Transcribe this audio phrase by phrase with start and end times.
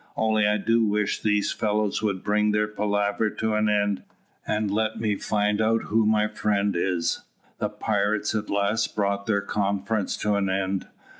[0.17, 4.01] Only I do wish these fellows would bring their palaver to an end,
[4.47, 7.21] and let me find out who my friend is."
[7.59, 10.87] The pirates at last brought their conference to an end.